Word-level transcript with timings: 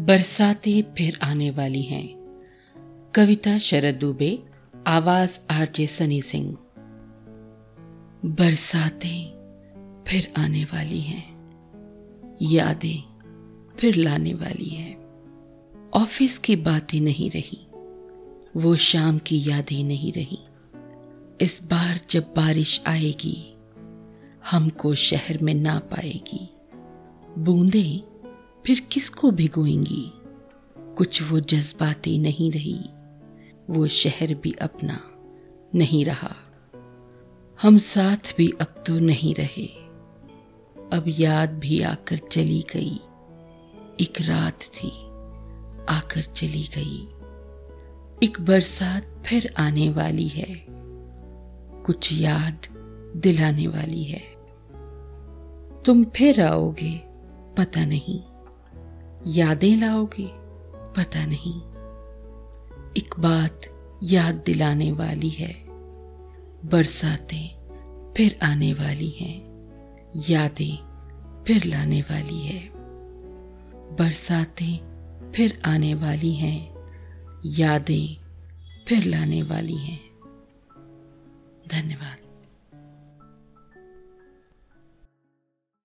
बरसातें 0.00 0.94
फिर 0.94 1.18
आने 1.22 1.50
वाली 1.50 1.82
हैं। 1.82 2.08
कविता 3.14 3.58
शरद 3.58 3.94
दुबे, 3.94 4.42
आवाज़ 4.86 5.40
आरजे 5.50 5.86
सनी 5.86 6.22
सिंह। 6.22 6.56
बरसातें 8.24 9.24
फिर 10.08 10.32
आने 10.38 10.64
वाली 10.64 11.00
हैं। 11.00 11.28
यादें 12.42 13.02
फिर 13.76 13.94
लाने 13.94 14.34
वाली 14.34 14.68
है। 14.68 14.96
ऑफ़िस 15.94 16.38
की 16.38 16.56
बातें 16.56 17.00
नहीं 17.00 17.30
रही, 17.30 17.66
वो 18.56 18.76
शाम 18.76 19.18
की 19.18 19.50
यादें 19.50 19.84
नहीं 19.84 20.12
रही। 20.12 20.38
इस 21.40 21.60
बार 21.64 22.00
जब 22.10 22.34
बारिश 22.36 22.82
आएगी, 22.86 23.56
हमको 24.50 24.94
शहर 24.94 25.38
में 25.42 25.54
ना 25.54 25.78
पाएगी। 25.78 26.54
बूंदें 27.38 28.09
फिर 28.66 28.80
किसको 28.80 29.30
भिगोएँगी? 29.30 30.12
कुछ 30.78 31.22
वो 31.22 31.40
जज्बाती 31.40 32.18
नहीं 32.18 32.52
रही, 32.52 32.80
वो 33.70 33.88
शहर 33.88 34.34
भी 34.34 34.52
अपना 34.52 35.00
नहीं 35.74 36.04
रहा। 36.04 36.36
हम 37.62 37.78
साथ 37.78 38.36
भी 38.36 38.52
अब 38.60 38.84
तो 38.86 38.98
नहीं 38.98 39.34
रहे। 39.34 39.66
अब 40.92 41.04
याद 41.06 41.50
भी 41.50 41.82
आकर 41.82 42.18
चली 42.18 42.64
गई, 42.72 43.00
एक 44.00 44.20
रात 44.20 44.62
थी, 44.62 44.90
आकर 45.88 46.22
चली 46.22 46.68
गई। 46.76 47.08
एक 48.26 48.40
बरसात 48.40 49.22
फिर 49.26 49.54
आने 49.58 49.90
वाली 49.90 50.28
है, 50.28 50.66
कुछ 51.84 52.12
याद 52.12 52.66
दिलाने 53.16 53.66
वाली 53.66 54.04
है। 54.04 54.22
तुम 55.82 56.04
फिर 56.04 56.42
आओगे, 56.42 56.96
पता 57.56 57.84
नहीं। 57.84 58.20
यादें 59.26 59.76
लाओगे? 59.76 60.30
पता 60.96 61.26
नहीं। 61.26 61.60
एक 62.96 63.14
बात 63.18 63.60
याद 64.02 64.34
दिलाने 64.34 64.92
वाली 64.92 65.28
है। 65.28 65.64
बरसातें 66.64 67.60
फिर 68.16 68.38
आने 68.42 68.72
वाली 68.72 69.08
हैं। 69.08 69.50
यादें 70.30 70.90
फिर 71.44 71.64
लाने 71.64 72.00
वाली 72.00 72.40
है। 72.40 72.70
बरसातें 73.96 74.90
फिर 75.32 75.62
आने 75.64 75.94
वाली 75.94 76.34
हैं। 76.34 76.74
यादें 77.46 78.24
फिर 78.88 79.04
लाने 79.04 79.42
वाली 79.42 79.76
हैं। 79.76 80.00
धन्यवाद। 81.68 82.29